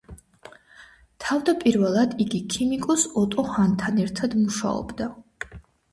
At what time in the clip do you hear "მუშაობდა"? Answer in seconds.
4.43-5.15